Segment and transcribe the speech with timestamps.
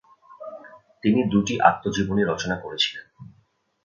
[1.03, 3.05] তিনি দুটি আত্মজীবনী রচনা করেছিলেন।